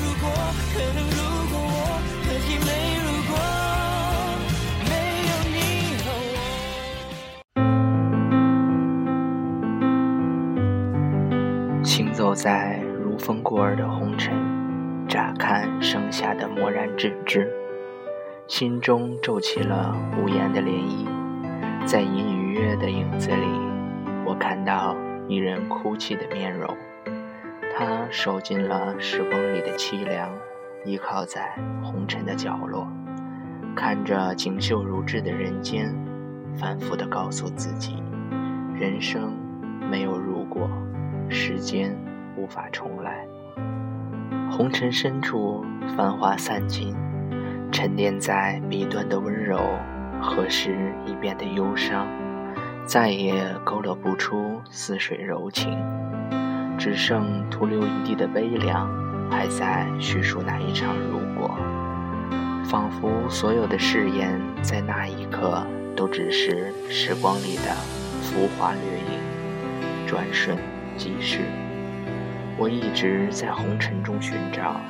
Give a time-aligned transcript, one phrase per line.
[0.00, 0.28] 如果，
[0.72, 1.18] 可能如
[1.50, 1.76] 果我
[2.24, 2.68] 可以没
[3.04, 3.30] 如果，
[4.88, 4.90] 没
[5.28, 5.56] 有你
[6.02, 6.36] 和我。
[11.84, 14.34] 行走在如风过耳的红尘，
[15.08, 17.50] 乍看盛夏的漠然置之，
[18.46, 21.06] 心中骤起了无言的涟漪，
[21.86, 23.46] 在隐隐约约的影子里，
[24.24, 24.96] 我看到
[25.28, 26.76] 一人哭泣的面容。
[27.78, 30.28] 他受尽了时光里的凄凉，
[30.84, 32.88] 依靠在红尘的角落，
[33.76, 35.94] 看着锦绣如织的人间，
[36.58, 38.02] 反复地告诉自己：
[38.74, 39.32] 人生
[39.88, 40.68] 没有如果，
[41.28, 41.96] 时间
[42.36, 43.24] 无法重来。
[44.50, 45.64] 红尘深处，
[45.96, 46.96] 繁华散尽，
[47.70, 49.60] 沉淀在笔端的温柔，
[50.20, 52.08] 何时已变得忧伤？
[52.84, 55.78] 再也勾勒不出似水柔情。
[56.78, 58.88] 只剩徒留一地的悲凉，
[59.28, 61.58] 还在叙述那一场如果。
[62.64, 67.74] 仿佛所有的誓言，在那一刻都只是时光里的
[68.22, 68.80] 浮华掠
[69.12, 70.56] 影，转瞬
[70.96, 71.40] 即逝。
[72.56, 74.80] 我一直在红尘中寻找，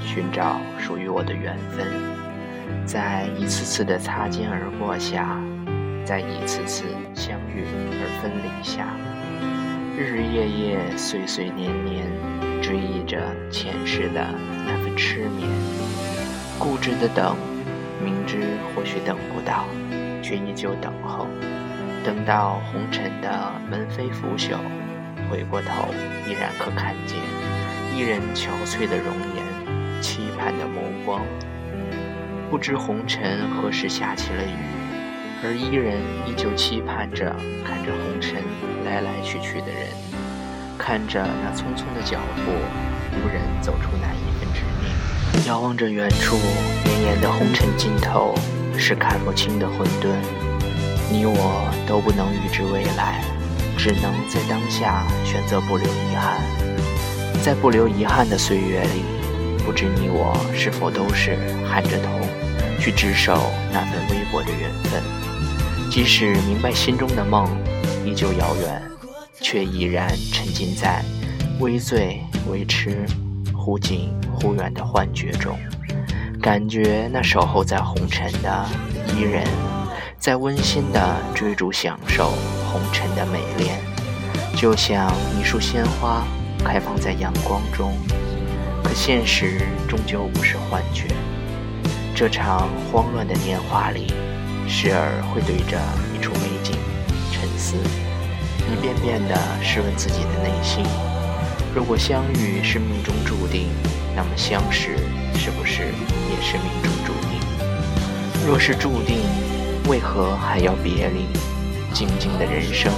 [0.00, 1.86] 寻找属于我的缘分，
[2.86, 5.38] 在一次次的擦肩而过下，
[6.04, 8.86] 在一次次相遇而分离下。
[9.98, 12.06] 日日夜夜，岁岁年年，
[12.62, 13.18] 追忆着
[13.50, 14.32] 前世的
[14.64, 15.48] 那份痴眠，
[16.56, 17.36] 固执的等，
[18.00, 19.64] 明知或许等不到，
[20.22, 21.26] 却依旧等候。
[22.04, 24.58] 等到红尘的门扉腐朽，
[25.28, 25.88] 回过头，
[26.28, 27.18] 依然可看见
[27.92, 31.22] 一人憔悴的容颜，期盼的眸光。
[32.48, 34.54] 不知红尘何时下起了雨。
[35.40, 37.34] 而伊人依旧期盼着，
[37.64, 38.42] 看着红尘
[38.88, 39.88] 来来去去的人，
[40.78, 42.52] 看着那匆匆的脚步，
[43.12, 45.46] 无人走出那一份执念。
[45.46, 46.38] 遥望着远处
[46.84, 48.34] 绵延的红尘尽头，
[48.78, 50.08] 是看不清的混沌。
[51.10, 53.22] 你我都不能预知未来，
[53.76, 56.40] 只能在当下选择不留遗憾。
[57.42, 59.04] 在不留遗憾的岁月里，
[59.66, 61.36] 不知你我是否都是
[61.68, 62.08] 含着头
[62.80, 65.02] 去执守那份微薄的缘分。
[65.90, 67.46] 即使明白心中的梦
[68.04, 68.82] 依旧遥远，
[69.40, 71.04] 却已然沉浸在
[71.60, 72.20] 微醉
[72.50, 73.06] 微痴、
[73.54, 75.58] 忽近忽远的幻觉中，
[76.40, 78.66] 感觉那守候在红尘的
[79.14, 79.44] 伊人，
[80.18, 82.32] 在温馨的追逐享受
[82.70, 83.78] 红尘的美恋，
[84.56, 86.26] 就像一束鲜花
[86.64, 87.92] 开放在阳光中。
[88.82, 91.04] 可现实终究不是幻觉，
[92.14, 94.12] 这场慌乱的年华里。
[94.70, 95.80] 时而会对着
[96.14, 96.30] 一处
[97.58, 97.76] 思，
[98.70, 100.84] 一遍遍地试问自己的内心：
[101.74, 103.68] 如果相遇是命中注定，
[104.16, 104.96] 那么相识
[105.34, 107.38] 是不是也是命中注定？
[108.46, 109.18] 若是注定，
[109.88, 111.26] 为何还要别离？
[111.92, 112.92] 静静的人生，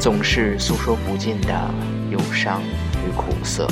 [0.00, 1.70] 总是诉说不尽的
[2.10, 2.62] 忧伤
[3.06, 3.66] 与苦涩，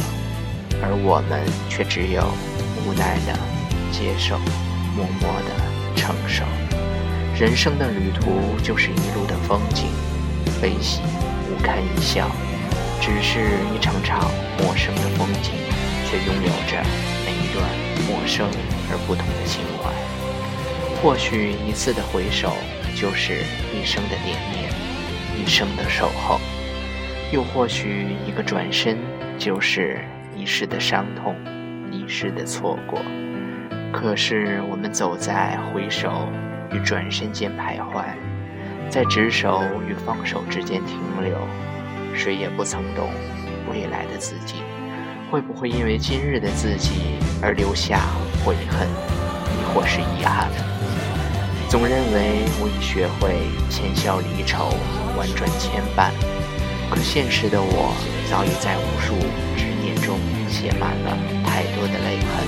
[0.83, 2.23] 而我们却只有
[2.85, 3.33] 无奈的
[3.93, 4.37] 接受，
[4.97, 6.45] 默默的承受。
[7.41, 9.87] 人生的旅途就是一路的风景，
[10.61, 11.01] 悲喜
[11.49, 12.31] 无堪一笑，
[13.01, 13.41] 只是
[13.75, 15.53] 一场场陌生的风景，
[16.05, 16.85] 却拥有着
[17.25, 17.65] 每一段
[18.07, 18.47] 陌生
[18.91, 19.91] 而不同的情怀。
[21.01, 22.53] 或许一次的回首，
[22.95, 23.39] 就是
[23.73, 24.71] 一生的惦念，
[25.35, 26.39] 一生的守候；
[27.33, 28.99] 又或许一个转身，
[29.39, 30.05] 就是
[30.37, 31.35] 一世的伤痛，
[31.91, 33.01] 一世的错过。
[33.91, 36.29] 可是我们走在回首。
[36.73, 38.05] 与转身间徘徊，
[38.89, 41.37] 在执手与放手之间停留，
[42.15, 43.11] 谁也不曾懂
[43.71, 44.57] 未来的自己
[45.31, 48.01] 会不会因为今日的自己而留下
[48.45, 50.49] 悔恨，亦或是遗憾。
[51.69, 53.35] 总认为我已学会
[53.69, 54.71] 浅笑离愁，
[55.17, 56.11] 婉转牵绊，
[56.91, 57.95] 可现实的我
[58.29, 59.15] 早已在无数
[59.57, 60.19] 执念中
[60.49, 62.43] 写满了太多的泪痕。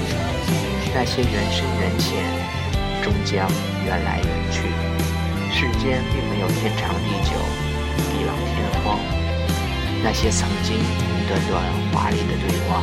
[0.95, 2.62] 那些缘深缘浅。
[3.03, 3.51] 终将
[3.85, 4.69] 缘来缘去，
[5.51, 7.35] 世间并没有天长地久、
[8.09, 8.99] 地老天荒。
[10.05, 11.63] 那些曾经一段段
[11.93, 12.83] 华丽的对望，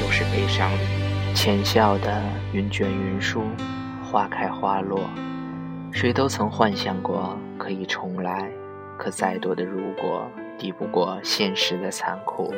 [0.00, 0.70] 都是悲伤
[1.34, 2.22] 浅笑的
[2.52, 3.42] 云卷云舒，
[4.04, 5.00] 花开花落。
[5.90, 8.48] 谁都曾幻想过可以重来，
[8.96, 12.54] 可再多的如果，抵不过现实的残酷。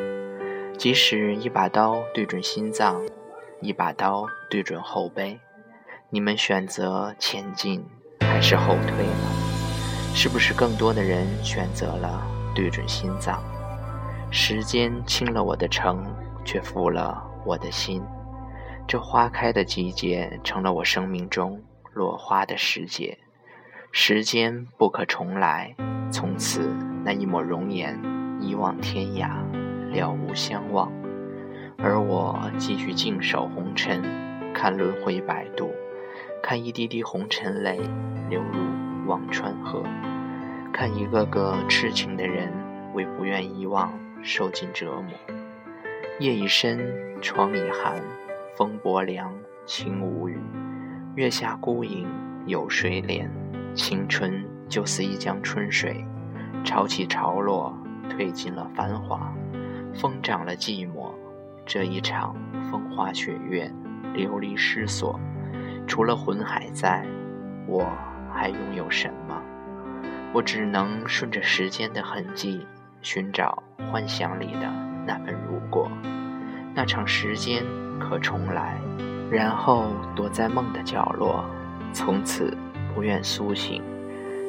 [0.77, 3.01] 即使一把刀对准心脏，
[3.61, 5.39] 一把刀对准后背。
[6.13, 7.85] 你们选择前进
[8.19, 10.13] 还是后退呢？
[10.13, 13.41] 是不是更多的人选择了对准心脏？
[14.29, 16.05] 时间清了我的城，
[16.45, 18.03] 却负了我的心。
[18.89, 21.63] 这花开的季节成了我生命中
[21.93, 23.17] 落花的时节。
[23.93, 25.77] 时间不可重来，
[26.11, 27.97] 从此那一抹容颜
[28.41, 29.31] 一望天涯，
[29.93, 30.91] 了无相忘。
[31.79, 34.03] 而我继续静守红尘，
[34.53, 35.71] 看轮回摆渡，
[36.43, 37.79] 看一滴滴红尘泪
[38.29, 39.85] 流入忘川河，
[40.73, 42.53] 看一个个痴情的人
[42.95, 43.93] 为不愿遗忘
[44.23, 45.13] 受尽折磨。
[46.19, 46.81] 夜已深，
[47.21, 48.01] 窗已寒，
[48.57, 49.33] 风薄凉，
[49.65, 50.39] 情无语。
[51.15, 52.09] 月下孤影
[52.47, 53.29] 有谁怜？
[53.75, 56.05] 青春就似一江春水，
[56.65, 57.73] 潮起潮落，
[58.09, 59.33] 褪尽了繁华，
[59.95, 61.11] 疯长了寂寞。
[61.65, 62.35] 这一场
[62.71, 63.71] 风花雪月，
[64.15, 65.21] 流离失所，
[65.91, 67.05] 除了魂还在，
[67.67, 67.85] 我
[68.33, 69.43] 还拥有什么？
[70.33, 72.65] 我只能顺着时间的痕迹，
[73.03, 73.61] 寻找
[73.91, 74.73] 幻想里的
[75.05, 75.91] 那份如果，
[76.77, 77.65] 那场时间
[77.99, 78.79] 可重来，
[79.33, 81.45] 然后躲在梦的角落，
[81.93, 82.57] 从此。
[82.93, 83.83] 不愿苏醒，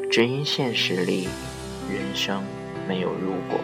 [0.10, 1.28] 只因现实里
[1.88, 2.44] 人生
[2.88, 3.60] 没有如果，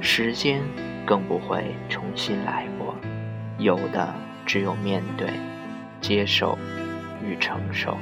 [0.00, 0.60] 时间
[1.06, 2.96] 更不会重新来过，
[3.58, 4.12] 有的
[4.44, 5.28] 只有面对、
[6.00, 6.58] 接受
[7.28, 7.96] 与承受。